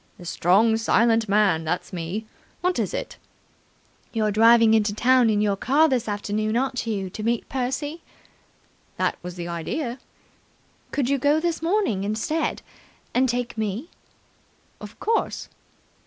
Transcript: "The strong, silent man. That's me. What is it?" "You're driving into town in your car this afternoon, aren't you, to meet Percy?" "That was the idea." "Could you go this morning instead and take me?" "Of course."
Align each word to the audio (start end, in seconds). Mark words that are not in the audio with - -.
"The 0.17 0.25
strong, 0.25 0.77
silent 0.77 1.29
man. 1.29 1.63
That's 1.63 1.93
me. 1.93 2.25
What 2.61 2.79
is 2.79 2.91
it?" 2.91 3.17
"You're 4.11 4.31
driving 4.31 4.73
into 4.73 4.95
town 4.95 5.29
in 5.29 5.41
your 5.41 5.55
car 5.55 5.87
this 5.87 6.07
afternoon, 6.09 6.57
aren't 6.57 6.87
you, 6.87 7.07
to 7.11 7.21
meet 7.21 7.47
Percy?" 7.49 8.01
"That 8.97 9.15
was 9.21 9.35
the 9.35 9.47
idea." 9.47 9.99
"Could 10.89 11.07
you 11.07 11.19
go 11.19 11.39
this 11.39 11.61
morning 11.61 12.03
instead 12.03 12.63
and 13.13 13.29
take 13.29 13.59
me?" 13.59 13.89
"Of 14.79 14.99
course." 14.99 15.49